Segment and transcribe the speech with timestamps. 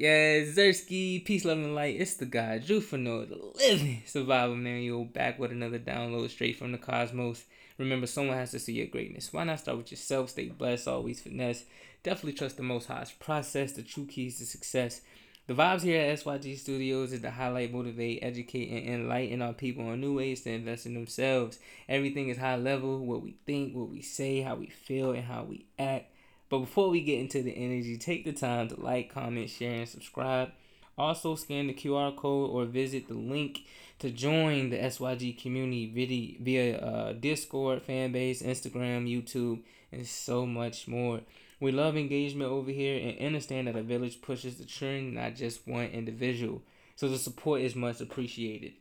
[0.00, 2.00] Yeah, Zersky, peace, love, and light.
[2.00, 6.72] It's the guy, Drew Finura, the living survival manual, back with another download straight from
[6.72, 7.44] the cosmos.
[7.76, 9.30] Remember, someone has to see your greatness.
[9.30, 10.30] Why not start with yourself?
[10.30, 11.64] Stay blessed, always finesse.
[12.02, 15.02] Definitely trust the Most High's process, the true keys to success.
[15.48, 19.86] The vibes here at SYG Studios is to highlight, motivate, educate, and enlighten our people
[19.86, 21.58] on new ways to invest in themselves.
[21.90, 25.42] Everything is high level what we think, what we say, how we feel, and how
[25.44, 26.09] we act.
[26.50, 29.88] But before we get into the energy, take the time to like, comment, share, and
[29.88, 30.50] subscribe.
[30.98, 33.60] Also, scan the QR code or visit the link
[34.00, 41.20] to join the SYG community via uh, Discord, fanbase, Instagram, YouTube, and so much more.
[41.60, 45.66] We love engagement over here and understand that a village pushes the trend, not just
[45.68, 46.62] one individual.
[46.96, 48.72] So the support is much appreciated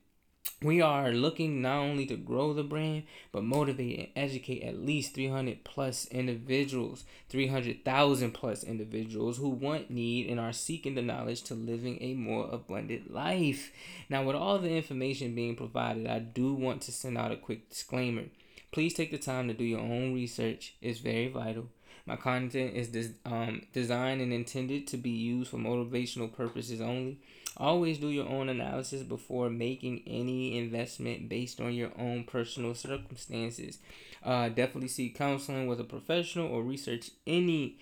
[0.62, 5.14] we are looking not only to grow the brand but motivate and educate at least
[5.14, 11.54] 300 plus individuals 300,000 plus individuals who want need and are seeking the knowledge to
[11.54, 13.72] living a more abundant life.
[14.10, 17.70] Now with all the information being provided i do want to send out a quick
[17.70, 18.24] disclaimer.
[18.72, 20.76] Please take the time to do your own research.
[20.82, 21.68] It's very vital.
[22.06, 27.20] My content is des- um, designed and intended to be used for motivational purposes only
[27.60, 33.80] Always do your own analysis before making any investment based on your own personal circumstances.
[34.24, 37.78] Uh, definitely seek counseling with a professional or research any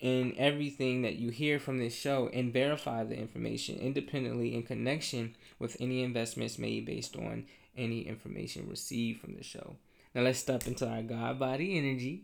[0.00, 5.34] and everything that you hear from this show and verify the information independently in connection
[5.58, 7.44] with any investments made based on
[7.76, 9.76] any information received from the show.
[10.14, 12.22] Now let's step into our God body energy.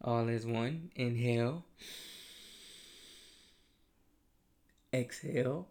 [0.00, 0.90] All is one.
[0.94, 1.64] Inhale.
[4.92, 5.66] Exhale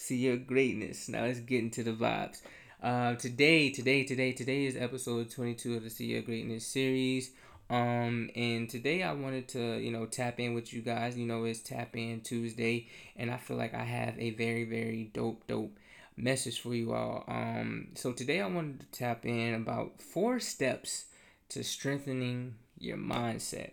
[0.00, 1.08] see your greatness.
[1.08, 2.40] Now let's get into the vibes.
[2.82, 7.30] Uh, today, today, today, today is episode 22 of the See Your Greatness series.
[7.68, 11.18] Um, and today I wanted to, you know, tap in with you guys.
[11.18, 15.10] You know, it's Tap In Tuesday, and I feel like I have a very, very
[15.12, 15.76] dope, dope
[16.16, 17.24] message for you all.
[17.28, 21.04] Um, so today I wanted to tap in about four steps
[21.50, 23.72] to strengthening your mindset.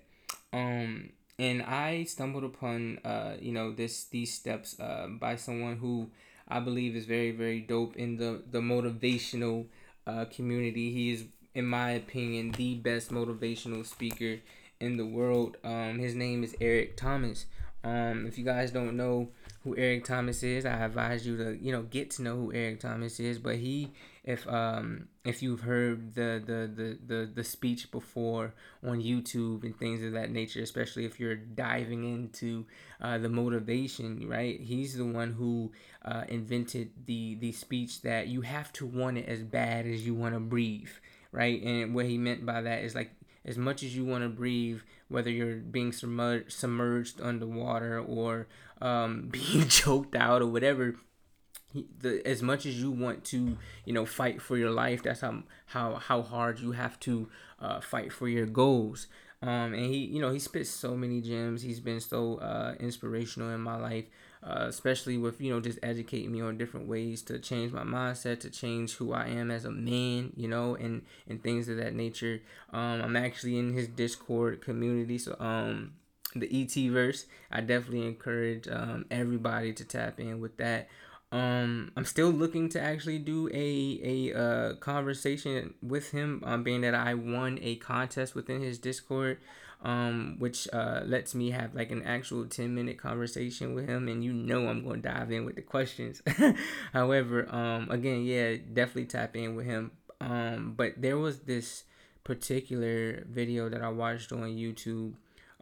[0.52, 6.10] Um, and I stumbled upon, uh, you know, this these steps uh, by someone who
[6.48, 9.66] I believe is very very dope in the the motivational
[10.06, 10.92] uh, community.
[10.92, 14.40] He is, in my opinion, the best motivational speaker
[14.80, 15.58] in the world.
[15.64, 17.46] Um, his name is Eric Thomas.
[17.88, 19.30] Um, if you guys don't know
[19.64, 22.82] who Eric Thomas is, I advise you to you know get to know who Eric
[22.82, 23.40] Thomas is.
[23.40, 23.94] But he,
[24.26, 28.54] if um if you've heard the the the the, the speech before
[28.86, 32.66] on YouTube and things of that nature, especially if you're diving into
[33.02, 34.60] uh, the motivation, right?
[34.60, 35.72] He's the one who
[36.04, 40.14] uh, invented the the speech that you have to want it as bad as you
[40.14, 40.92] want to breathe,
[41.32, 41.62] right?
[41.64, 43.12] And what he meant by that is like
[43.46, 48.48] as much as you want to breathe, whether you're being submerged, submerged underwater or
[48.82, 50.96] um, being choked out or whatever.
[52.00, 55.44] The, as much as you want to, you know, fight for your life, that's how
[55.68, 57.30] how how hard you have to
[57.60, 59.08] uh, fight for your goals.
[59.42, 61.62] Um, and he, you know, he spits so many gems.
[61.62, 64.06] He's been so uh, inspirational in my life
[64.44, 68.40] uh, especially with you know just educating me on different ways to change my mindset
[68.40, 71.94] to change who i am as a man you know and and things of that
[71.94, 75.94] nature um i'm actually in his discord community so um
[76.36, 80.88] the et verse i definitely encourage um everybody to tap in with that
[81.32, 86.82] um i'm still looking to actually do a a uh conversation with him um being
[86.82, 89.38] that i won a contest within his discord
[89.82, 94.24] um, which uh, lets me have like an actual 10 minute conversation with him and
[94.24, 96.22] you know i'm going to dive in with the questions.
[96.94, 99.92] However um, again yeah definitely tap in with him.
[100.20, 101.84] Um, but there was this
[102.24, 105.14] particular video that i watched on youtube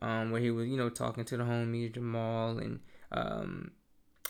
[0.02, 2.80] um, where he was you know talking to the homies jamal and
[3.12, 3.70] um,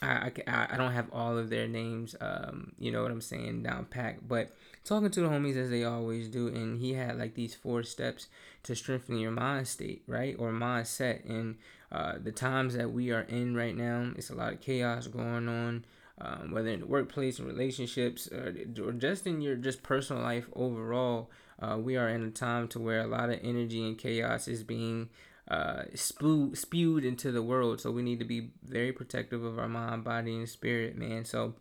[0.02, 3.64] I, I, I don't have all of their names, um, you know what I'm saying,
[3.64, 4.52] down packed, but
[4.84, 8.28] talking to the homies as they always do, and he had like these four steps
[8.64, 11.28] to strengthen your mind state, right, or mindset.
[11.30, 11.58] And
[11.92, 15.48] uh, the times that we are in right now, it's a lot of chaos going
[15.48, 15.86] on,
[16.20, 18.54] um, whether in the workplace and relationships, or,
[18.84, 21.30] or just in your just personal life overall.
[21.58, 24.62] Uh, we are in a time to where a lot of energy and chaos is
[24.62, 25.08] being
[25.48, 27.82] uh, spewed, spewed into the world.
[27.82, 31.26] So we need to be very protective of our mind, body, and spirit, man.
[31.26, 31.54] So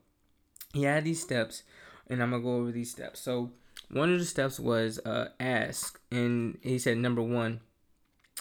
[0.72, 1.62] he had these steps,
[2.08, 3.20] and I'm gonna go over these steps.
[3.20, 3.52] So
[3.90, 7.60] one of the steps was uh, ask, and he said number one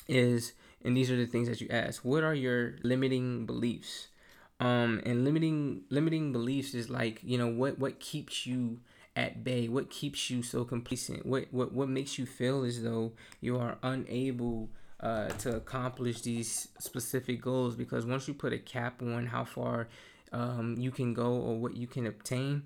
[0.08, 0.54] is,
[0.84, 2.04] and these are the things that you ask.
[2.04, 4.08] What are your limiting beliefs?
[4.60, 8.80] Um, and limiting limiting beliefs is like you know what what keeps you
[9.16, 13.12] at bay what keeps you so complacent what what what makes you feel as though
[13.42, 14.70] you are unable
[15.04, 19.90] uh, to accomplish these specific goals because once you put a cap on how far
[20.32, 22.64] um, you can go or what you can obtain,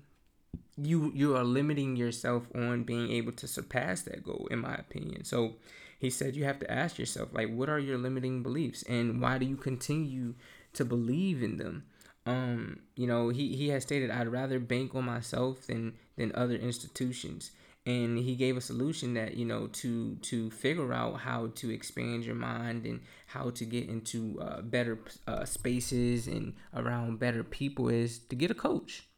[0.76, 5.24] you you are limiting yourself on being able to surpass that goal in my opinion.
[5.24, 5.54] So
[5.98, 9.38] he said you have to ask yourself like what are your limiting beliefs and why
[9.38, 10.34] do you continue
[10.74, 11.86] to believe in them?
[12.24, 16.56] Um you know he he has stated i'd rather bank on myself than than other
[16.56, 17.52] institutions
[17.88, 22.24] and he gave a solution that you know to to figure out how to expand
[22.24, 27.88] your mind and how to get into uh, better uh, spaces and around better people
[27.88, 29.08] is to get a coach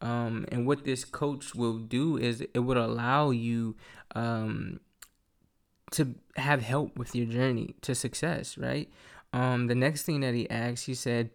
[0.00, 3.76] um, and what this coach will do is it would allow you
[4.14, 4.80] um,
[5.92, 8.88] to have help with your journey to success, right?
[9.32, 11.30] Um, the next thing that he asked, he said,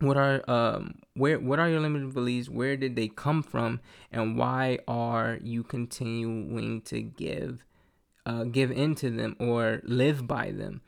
[0.00, 2.48] "What are um where what are your limited beliefs?
[2.48, 3.80] Where did they come from,
[4.12, 7.64] and why are you continuing to give
[8.24, 10.82] uh, give into them or live by them?"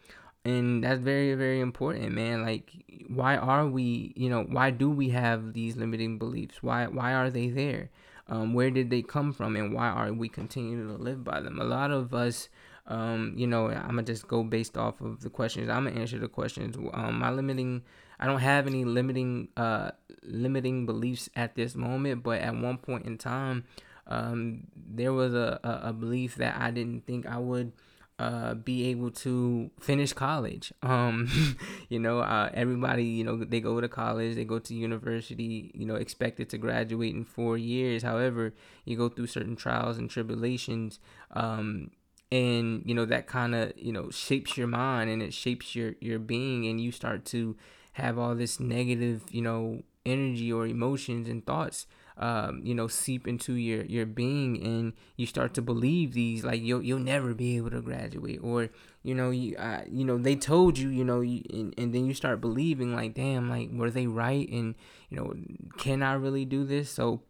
[0.44, 2.42] and that's very very important man.
[2.42, 2.72] Like
[3.08, 6.62] why are we you know why do we have these limiting beliefs?
[6.62, 7.90] Why why are they there?
[8.28, 11.58] Um, where did they come from and why are we continuing to live by them?
[11.58, 12.48] A lot of us
[12.86, 15.68] um, you know i'm gonna just go based off of the questions.
[15.68, 16.76] I'm gonna answer the questions.
[16.94, 17.82] Um, my limiting
[18.18, 19.90] i don't have any limiting uh
[20.22, 23.64] limiting beliefs at this moment but at one point in time
[24.10, 27.72] um, there was a, a, a belief that i didn't think i would
[28.18, 30.72] uh, be able to finish college.
[30.88, 31.56] Um,
[31.90, 35.84] you know, uh, everybody, you know, they go to college, they go to university, you
[35.84, 38.02] know, expected to graduate in four years.
[38.02, 38.54] However,
[38.84, 40.98] you go through certain trials and tribulations,
[41.32, 41.90] um,
[42.32, 45.94] and you know that kind of you know shapes your mind and it shapes your
[46.00, 47.54] your being, and you start to
[47.98, 51.86] have all this negative, you know, energy or emotions and thoughts
[52.18, 56.60] um, you know, seep into your your being, and you start to believe these like
[56.60, 58.70] you'll you'll never be able to graduate, or
[59.04, 62.06] you know, you uh, you know they told you, you know, you, and, and then
[62.06, 64.74] you start believing like, damn, like were they right, and
[65.10, 65.32] you know,
[65.78, 66.90] can I really do this?
[66.90, 67.22] So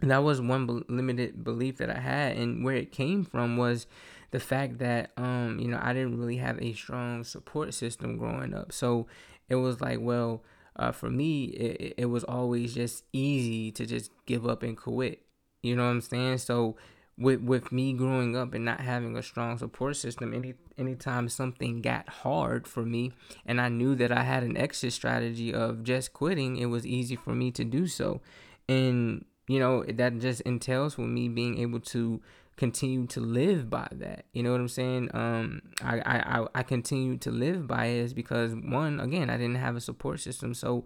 [0.00, 3.86] that was one be- limited belief that I had, and where it came from was
[4.30, 8.54] the fact that um you know I didn't really have a strong support system growing
[8.54, 9.06] up, so
[9.48, 10.42] it was like, well
[10.78, 15.22] uh, for me, it, it was always just easy to just give up and quit.
[15.62, 16.38] You know what I'm saying?
[16.38, 16.76] So
[17.18, 21.82] with with me growing up and not having a strong support system, any anytime something
[21.82, 23.12] got hard for me,
[23.44, 27.16] and I knew that I had an exit strategy of just quitting, it was easy
[27.16, 28.20] for me to do so.
[28.68, 32.20] And you know that just entails with me being able to
[32.58, 34.26] continue to live by that.
[34.32, 35.10] You know what I'm saying?
[35.14, 39.54] Um, I, I, I continue to live by it is because one, again, I didn't
[39.54, 40.52] have a support system.
[40.54, 40.84] So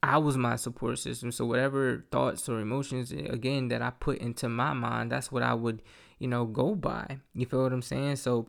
[0.00, 1.32] I was my support system.
[1.32, 5.54] So whatever thoughts or emotions, again, that I put into my mind, that's what I
[5.54, 5.82] would,
[6.20, 7.18] you know, go by.
[7.34, 8.16] You feel what I'm saying?
[8.16, 8.48] So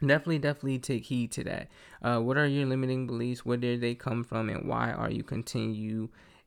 [0.00, 1.68] definitely, definitely take heed to that.
[2.00, 3.44] Uh, what are your limiting beliefs?
[3.44, 4.48] Where did they come from?
[4.48, 5.24] And why are you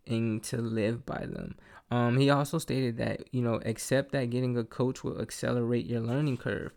[0.05, 1.55] continuing to live by them?
[1.91, 6.01] Um, he also stated that you know, accept that getting a coach will accelerate your
[6.01, 6.71] learning curve.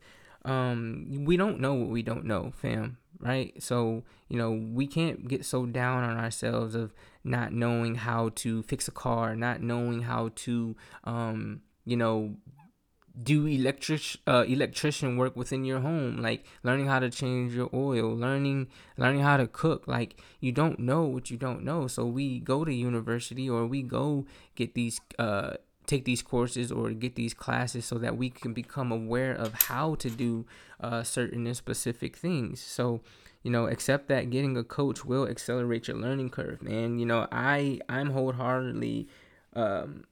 [0.45, 2.99] Um, we don't know what we don't know, fam.
[3.19, 3.61] Right?
[3.63, 6.93] So you know, we can't get so down on ourselves of
[7.25, 12.37] not knowing how to fix a car, not knowing how to, um, you know,
[13.23, 18.15] do electric uh, electrician work within your home like learning how to change your oil
[18.15, 18.67] learning
[18.99, 21.87] learning how to cook like you don't know what you don't know.
[21.87, 25.55] So we go to university or we go get these uh
[25.87, 29.95] take these courses or get these classes so that we can become aware of how
[29.95, 30.45] to do
[30.81, 32.61] uh, certain and specific things.
[32.61, 33.03] So
[33.45, 37.29] you know accept that getting a coach will accelerate your learning curve and you know
[37.31, 39.07] i i'm wholeheartedly
[39.55, 40.05] um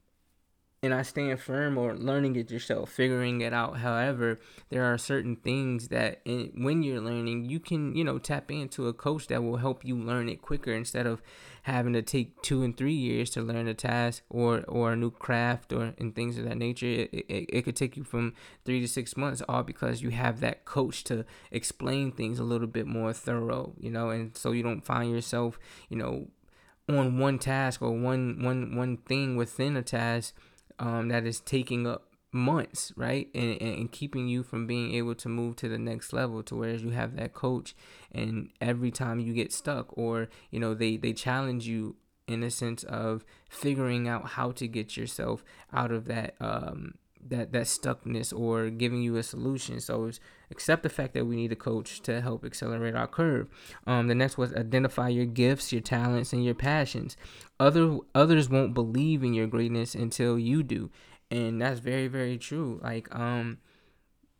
[0.85, 3.77] and I stand firm or learning it yourself, figuring it out.
[3.77, 4.39] However,
[4.69, 8.87] there are certain things that in, when you're learning, you can, you know, tap into
[8.87, 11.21] a coach that will help you learn it quicker instead of
[11.63, 15.09] having to take two and three years to learn a task or, or a new
[15.09, 16.85] craft or and things of that nature.
[16.85, 20.39] It, it, it could take you from three to six months, all because you have
[20.41, 24.61] that coach to explain things a little bit more thorough, you know, and so you
[24.61, 25.57] don't find yourself,
[25.89, 26.27] you know,
[26.87, 30.35] on one task or one one one thing within a task
[30.79, 33.29] um, that is taking up months, right?
[33.33, 36.83] And, and keeping you from being able to move to the next level to whereas
[36.83, 37.75] you have that coach
[38.11, 41.95] and every time you get stuck or, you know, they, they challenge you
[42.27, 46.95] in a sense of figuring out how to get yourself out of that um,
[47.29, 49.79] that that stuckness or giving you a solution.
[49.79, 50.11] So
[50.51, 53.49] accept the fact that we need a coach to help accelerate our curve.
[53.87, 57.17] Um, the next was identify your gifts, your talents, and your passions.
[57.59, 60.89] Other others won't believe in your greatness until you do,
[61.31, 62.79] and that's very very true.
[62.83, 63.57] Like um,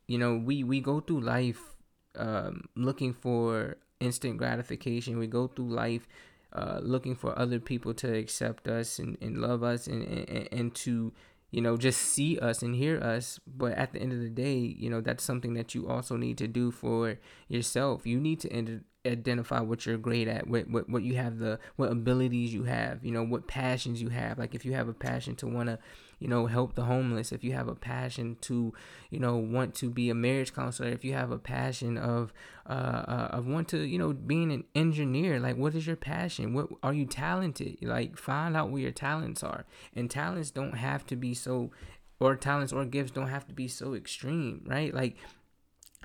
[0.07, 1.75] you know, we we go through life
[2.15, 5.17] um, looking for instant gratification.
[5.17, 6.07] We go through life
[6.53, 10.75] uh, looking for other people to accept us and, and love us and, and, and
[10.75, 11.11] to
[11.51, 13.39] you know just see us and hear us.
[13.45, 16.37] But at the end of the day you know that's something that you also need
[16.39, 18.05] to do for yourself.
[18.05, 21.91] You need to identify what you're great at what, what what you have the what
[21.91, 24.37] abilities you have you know what passions you have.
[24.37, 25.79] Like if you have a passion to want to
[26.19, 28.73] you know help the homeless if you have a passion to
[29.09, 32.33] you know want to be a marriage counselor if you have a passion of
[32.67, 32.71] uh,
[33.07, 36.67] uh of want to you know being an engineer like what is your passion what
[36.83, 41.15] are you talented like find out where your talents are and talents don't have to
[41.15, 41.71] be so
[42.19, 45.15] or talents or gifts don't have to be so extreme right like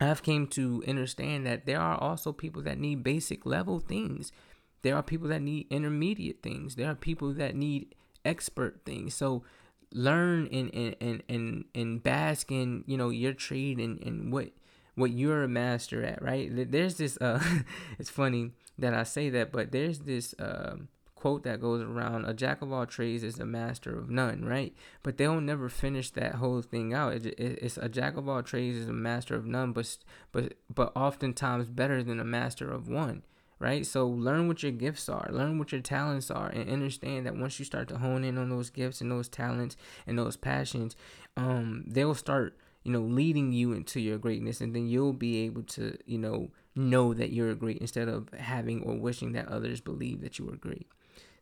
[0.00, 4.32] I've came to understand that there are also people that need basic level things.
[4.82, 6.76] There are people that need intermediate things.
[6.76, 9.14] There are people that need expert things.
[9.14, 9.44] So
[9.92, 14.50] learn and and and and, and bask in you know your trade and, and what
[14.94, 16.50] what you're a master at right?
[16.70, 17.42] There's this uh
[17.98, 22.32] it's funny that i say that but there's this um quote that goes around a
[22.32, 24.74] jack of all trades is a master of none right?
[25.02, 27.12] But they'll never finish that whole thing out.
[27.12, 29.98] It, it, it's a jack of all trades is a master of none but
[30.32, 33.22] but but oftentimes better than a master of one
[33.60, 33.86] right?
[33.86, 37.58] So learn what your gifts are, learn what your talents are, and understand that once
[37.58, 39.76] you start to hone in on those gifts and those talents
[40.06, 40.96] and those passions,
[41.36, 45.62] um, they'll start, you know, leading you into your greatness, and then you'll be able
[45.62, 50.22] to, you know, know that you're great instead of having or wishing that others believe
[50.22, 50.88] that you are great.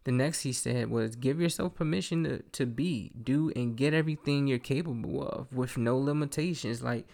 [0.05, 4.47] The next he said was give yourself permission to, to be, do, and get everything
[4.47, 6.83] you're capable of with no limitations.
[6.83, 7.07] Like,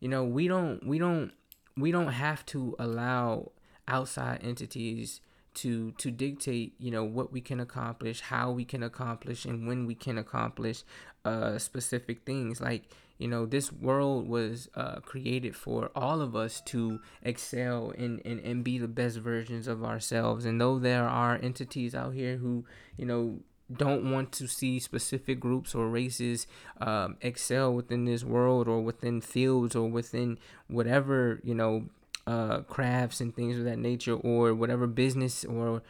[0.00, 1.30] you know, we don't, we don't,
[1.76, 3.52] we don't have to allow
[3.88, 5.20] outside entities
[5.54, 9.86] to to dictate you know what we can accomplish how we can accomplish and when
[9.86, 10.84] we can accomplish
[11.24, 12.60] uh specific things.
[12.60, 12.84] Like
[13.18, 18.38] you know this world was uh, created for all of us to excel and, and
[18.40, 20.44] and be the best versions of ourselves.
[20.44, 22.64] And though there are entities out here who
[22.96, 23.40] you know
[23.70, 26.46] don't want to see specific groups or races
[26.80, 31.84] um, excel within this world or within fields or within whatever you know
[32.28, 35.82] uh, crafts and things of that nature or whatever business or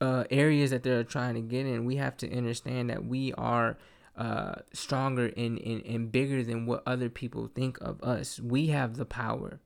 [0.00, 3.76] uh, areas that they're trying to get in, we have to understand that we are
[4.16, 8.40] uh, stronger and, and, and bigger than what other people think of us.
[8.40, 9.60] We have the power.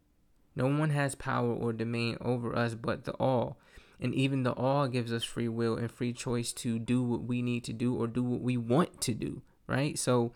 [0.56, 3.56] No one has power or domain over us but the all.
[4.00, 7.42] And even the all gives us free will and free choice to do what we
[7.42, 9.96] need to do or do what we want to do, right?
[9.96, 10.32] So,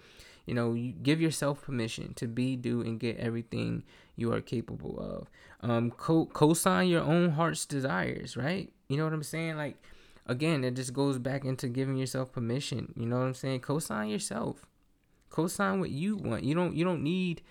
[0.46, 3.84] you know, you give yourself permission to be, do, and get everything
[4.16, 5.28] you are capable of.
[5.60, 8.72] Um, co co-sign your own heart's desires, right?
[8.88, 9.56] You know what I'm saying?
[9.56, 9.76] Like,
[10.26, 12.92] again, it just goes back into giving yourself permission.
[12.96, 13.60] You know what I'm saying?
[13.60, 14.66] Co-sign yourself.
[15.30, 16.44] Co-sign what you want.
[16.44, 16.74] You don't.
[16.74, 17.42] You don't need.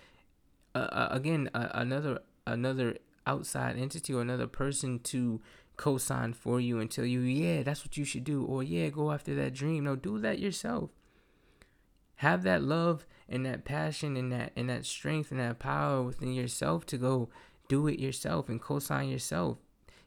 [0.74, 5.40] Uh, uh, again, uh, another another outside entity or another person to
[5.76, 9.12] co-sign for you and tell you, yeah, that's what you should do, or yeah, go
[9.12, 9.84] after that dream.
[9.84, 10.90] No, do that yourself
[12.22, 16.32] have that love and that passion and that and that strength and that power within
[16.32, 17.28] yourself to go
[17.68, 19.58] do it yourself and co-sign yourself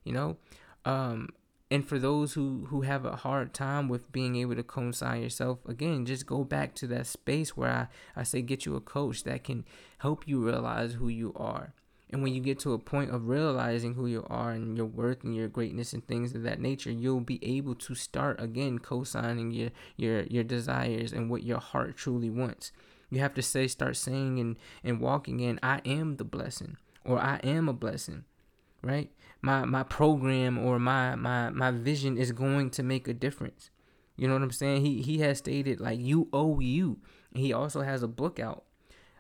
[0.05, 0.37] you know?
[0.85, 1.29] Um
[1.69, 5.59] and for those who who have a hard time with being able to co-sign yourself
[5.67, 7.87] again just go back to that space where i
[8.19, 9.65] i say get you a coach that can
[9.97, 11.73] help you realize who you are
[12.11, 15.23] and when you get to a point of realizing who you are and your worth
[15.23, 19.51] and your greatness and things of that nature, you'll be able to start again co-signing
[19.51, 22.71] your your your desires and what your heart truly wants.
[23.09, 27.19] You have to say start saying and and walking in I am the blessing or
[27.19, 28.25] I am a blessing.
[28.83, 29.11] Right?
[29.41, 33.71] My my program or my my my vision is going to make a difference.
[34.15, 34.85] You know what I'm saying?
[34.85, 36.99] He he has stated like you owe you.
[37.33, 38.63] He also has a book out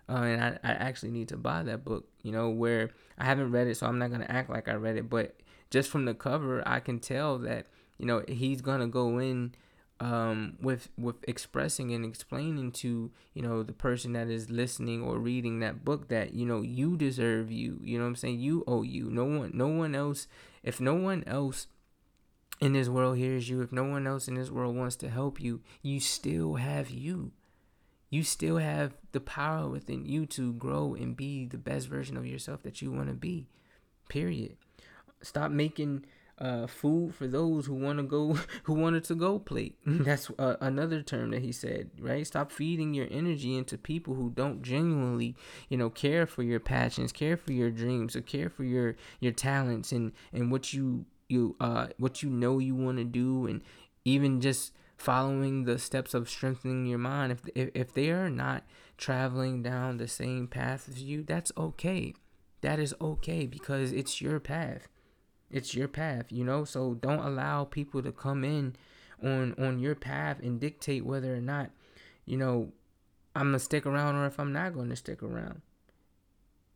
[0.07, 2.07] uh, and I, I actually need to buy that book.
[2.21, 4.97] You know, where I haven't read it, so I'm not gonna act like I read
[4.97, 5.09] it.
[5.09, 5.35] But
[5.69, 9.55] just from the cover, I can tell that you know he's gonna go in
[9.99, 15.17] um, with with expressing and explaining to you know the person that is listening or
[15.17, 17.79] reading that book that you know you deserve you.
[17.81, 18.39] You know what I'm saying?
[18.39, 19.09] You owe you.
[19.09, 20.27] No one, no one else.
[20.63, 21.67] If no one else
[22.59, 25.39] in this world hears you, if no one else in this world wants to help
[25.39, 27.31] you, you still have you
[28.15, 32.25] you still have the power within you to grow and be the best version of
[32.25, 33.45] yourself that you want to be.
[34.07, 34.55] Period.
[35.21, 36.05] Stop making
[36.39, 39.75] uh, food for those who want to go who wanted to go plate.
[39.85, 42.25] That's uh, another term that he said, right?
[42.25, 45.35] Stop feeding your energy into people who don't genuinely,
[45.67, 49.33] you know, care for your passions, care for your dreams, or care for your your
[49.33, 53.61] talents and and what you you uh what you know you want to do and
[54.05, 58.63] even just following the steps of strengthening your mind if if, if they are not
[58.97, 62.13] traveling down the same path as you that's okay
[62.65, 64.87] that is okay because it's your path.
[65.51, 66.65] It's your path, you know?
[66.65, 68.75] So don't allow people to come in
[69.23, 71.69] on on your path and dictate whether or not,
[72.25, 72.71] you know,
[73.35, 75.61] I'm gonna stick around or if I'm not gonna stick around.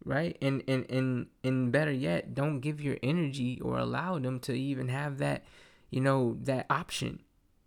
[0.05, 0.37] Right?
[0.43, 4.89] And and and and better yet, don't give your energy or allow them to even
[4.89, 5.43] have that,
[5.89, 7.23] you know, that option.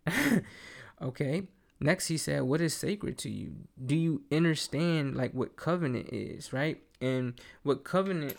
[1.02, 1.42] okay.
[1.80, 3.54] Next, he said, What is sacred to you?
[3.85, 6.80] Do you understand like what covenant is, right?
[7.00, 8.37] And what covenant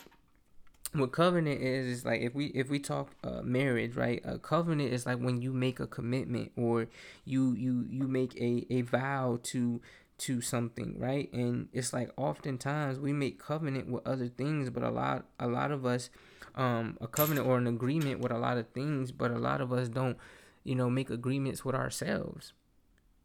[0.94, 4.92] what covenant is is like if we if we talk uh, marriage right a covenant
[4.92, 6.86] is like when you make a commitment or
[7.24, 9.80] you you you make a a vow to
[10.18, 14.90] to something right and it's like oftentimes we make covenant with other things but a
[14.90, 16.10] lot a lot of us
[16.54, 19.72] um a covenant or an agreement with a lot of things but a lot of
[19.72, 20.16] us don't
[20.64, 22.52] you know make agreements with ourselves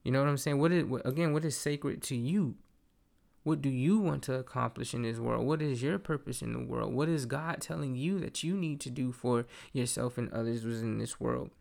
[0.04, 2.56] you know what i'm saying what is again what is sacred to you
[3.44, 5.46] what do you want to accomplish in this world?
[5.46, 6.94] What is your purpose in the world?
[6.94, 10.98] What is God telling you that you need to do for yourself and others within
[10.98, 11.52] this world?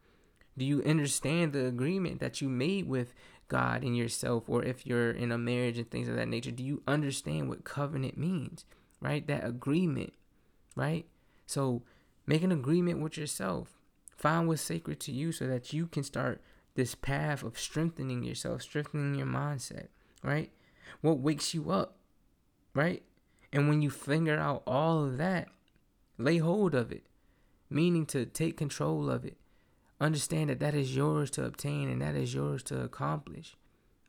[0.56, 3.14] Do you understand the agreement that you made with
[3.46, 6.50] God and yourself, or if you're in a marriage and things of that nature?
[6.50, 8.64] Do you understand what covenant means,
[9.00, 9.24] right?
[9.26, 10.12] That agreement,
[10.74, 11.06] right?
[11.46, 11.84] So
[12.26, 13.77] make an agreement with yourself.
[14.18, 16.42] Find what's sacred to you so that you can start
[16.74, 19.88] this path of strengthening yourself, strengthening your mindset,
[20.22, 20.52] right?
[21.00, 21.96] what wakes you up,
[22.74, 23.02] right?
[23.52, 25.48] And when you figure out all of that,
[26.18, 27.06] lay hold of it,
[27.70, 29.36] meaning to take control of it.
[30.00, 33.56] Understand that that is yours to obtain and that is yours to accomplish,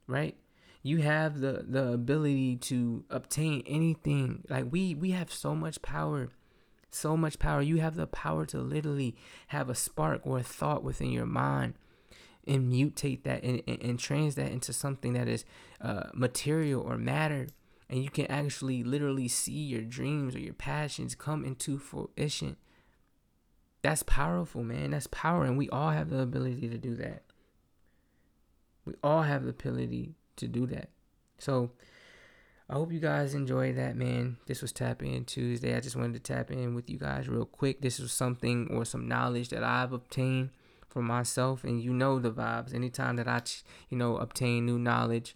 [0.08, 0.38] right?
[0.84, 4.44] You have the the ability to obtain anything.
[4.50, 6.30] Like we we have so much power
[6.92, 7.62] so much power.
[7.62, 9.16] You have the power to literally
[9.48, 11.76] have a spark or a thought within your mind
[12.48, 15.46] and mutate that and, and, and trans that into something that is
[15.82, 17.48] uh, material or matter.
[17.90, 22.58] And you can actually literally see your dreams or your passions come into fruition.
[23.82, 24.92] That's powerful man.
[24.92, 25.46] That's power.
[25.46, 27.24] And we all have the ability to do that.
[28.86, 30.90] We all have the ability to do that.
[31.38, 31.72] So
[32.70, 34.38] I hope you guys enjoyed that, man.
[34.46, 35.76] This was Tap In Tuesday.
[35.76, 37.82] I just wanted to tap in with you guys real quick.
[37.82, 40.52] This was something or some knowledge that I've obtained
[40.90, 43.42] for myself and you know the vibes anytime that i
[43.90, 45.36] you know obtain new knowledge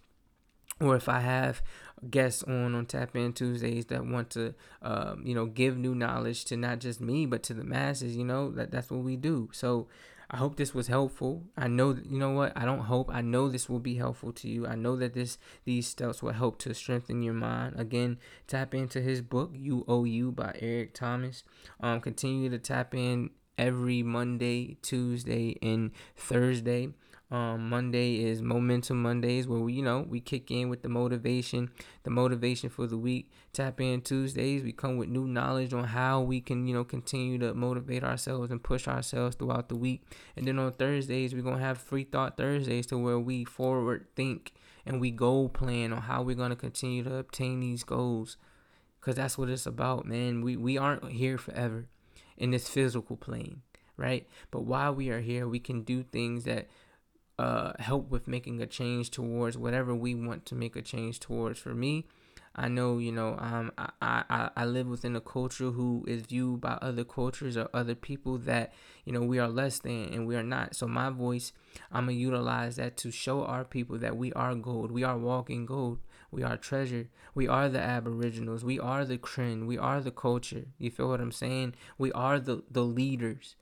[0.81, 1.61] or if i have
[2.09, 6.43] guests on on tap in tuesdays that want to um, you know give new knowledge
[6.43, 9.47] to not just me but to the masses you know that that's what we do
[9.53, 9.87] so
[10.33, 11.43] I hope this was helpful.
[11.55, 13.13] I know you know what I don't hope.
[13.13, 14.65] I know this will be helpful to you.
[14.65, 17.79] I know that this these steps will help to strengthen your mind.
[17.79, 18.17] Again,
[18.47, 21.43] tap into his book "You Owe You" by Eric Thomas.
[21.79, 26.89] Um, continue to tap in every Monday, Tuesday, and Thursday.
[27.33, 31.71] Um, Monday is Momentum Mondays, where we, you know, we kick in with the motivation,
[32.03, 33.31] the motivation for the week.
[33.53, 37.39] Tap in Tuesdays, we come with new knowledge on how we can, you know, continue
[37.39, 40.03] to motivate ourselves and push ourselves throughout the week.
[40.35, 44.53] And then on Thursdays, we're gonna have Free Thought Thursdays, to where we forward think
[44.85, 48.37] and we goal plan on how we're gonna continue to obtain these goals.
[49.01, 50.41] Cause that's what it's about, man.
[50.41, 51.87] We we aren't here forever
[52.37, 53.63] in this physical plane,
[53.97, 54.27] right?
[54.51, 56.67] But while we are here, we can do things that
[57.39, 61.59] uh, help with making a change towards whatever we want to make a change towards.
[61.59, 62.05] For me,
[62.55, 63.89] I know, you know, um, I,
[64.29, 68.37] I, I live within a culture who is viewed by other cultures or other people
[68.39, 68.73] that,
[69.05, 70.75] you know, we are less than and we are not.
[70.75, 71.51] So my voice,
[71.91, 74.91] I'm to utilize that to show our people that we are gold.
[74.91, 75.99] We are walking gold.
[76.29, 77.09] We are treasure.
[77.33, 78.63] We are the aboriginals.
[78.63, 79.65] We are the Kryn.
[79.65, 80.65] We are the culture.
[80.77, 81.73] You feel what I'm saying?
[81.97, 83.55] We are the, the leaders,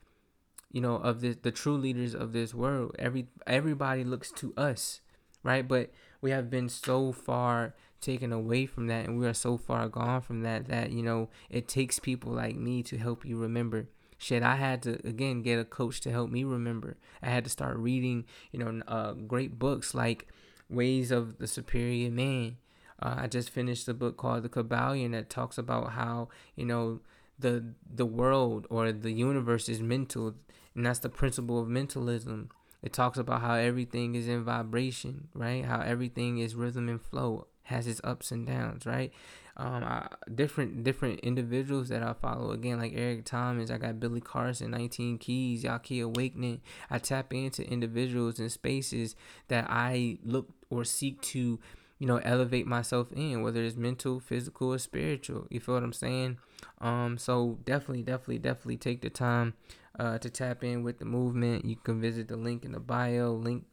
[0.71, 2.95] you know, of this, the true leaders of this world.
[2.99, 5.01] Every everybody looks to us,
[5.43, 5.67] right?
[5.67, 9.87] But we have been so far taken away from that and we are so far
[9.87, 13.87] gone from that that, you know, it takes people like me to help you remember
[14.17, 17.49] shit i had to again get a coach to help me remember i had to
[17.49, 20.27] start reading you know uh, great books like
[20.71, 22.57] ways of the superior man.
[23.01, 27.01] Uh, I just finished a book called The Kybalion that talks about how you know
[27.37, 30.35] the the world or the universe is mental,
[30.75, 32.49] and that's the principle of mentalism.
[32.81, 35.63] It talks about how everything is in vibration, right?
[35.63, 39.13] How everything is rhythm and flow, has its ups and downs, right?
[39.57, 42.51] um, I, different different individuals that I follow.
[42.51, 46.61] Again, like Eric Thomas, I got Billy Carson, 19 Keys, Yahki Awakening.
[46.89, 49.15] I tap into individuals and spaces
[49.49, 51.59] that I look or seek to,
[52.01, 55.45] you know, elevate myself in, whether it's mental, physical, or spiritual.
[55.51, 56.39] You feel what I'm saying?
[56.79, 59.53] Um, so definitely, definitely, definitely take the time
[59.99, 61.63] uh, to tap in with the movement.
[61.63, 63.65] You can visit the link in the bio, link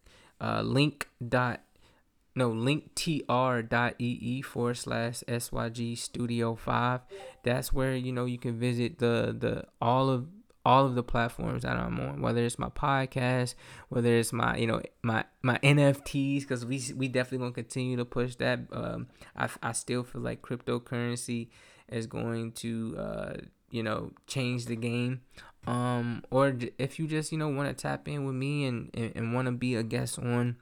[0.42, 1.62] uh, link dot
[2.34, 7.00] no link tr dot linktr.ee forward slash syg studio 5
[7.42, 10.28] that's where you know you can visit the the all of
[10.68, 13.54] all of the platforms that i'm on whether it's my podcast
[13.88, 18.04] whether it's my you know my my nfts because we we definitely gonna continue to
[18.04, 18.60] push that.
[18.70, 21.48] Um i, I still feel like cryptocurrency
[21.88, 23.36] is going to uh
[23.70, 25.22] you know change the game.
[25.66, 29.12] Um or if you just you know want to tap in with me and and,
[29.16, 30.56] and want to be a guest on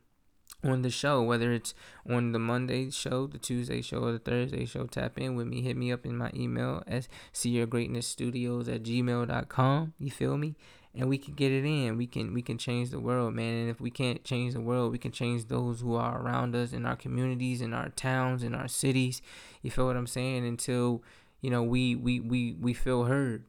[0.69, 1.75] on the show, whether it's
[2.09, 5.63] on the Monday show, the Tuesday show, or the Thursday show, tap in with me.
[5.63, 9.95] Hit me up in my email at seeyourgreatnessstudios at gmail.com.
[9.99, 10.57] You feel me?
[10.95, 11.97] And we can get it in.
[11.99, 13.55] We can we can change the world, man.
[13.55, 16.73] And if we can't change the world, we can change those who are around us
[16.73, 19.21] in our communities, in our towns, in our cities.
[19.61, 20.47] You feel what I'm saying?
[20.47, 21.03] Until,
[21.43, 23.45] you know, we we we, we feel heard.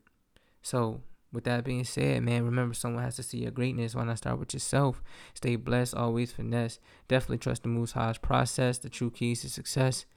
[0.62, 1.00] So
[1.38, 3.94] with that being said, man, remember someone has to see your greatness.
[3.94, 5.04] Why not start with yourself?
[5.36, 6.80] Stay blessed, always finesse.
[7.08, 10.08] Definitely trust the Most High's process, the true keys to success.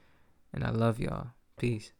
[0.51, 1.27] And I love y'all.
[1.57, 1.91] Peace.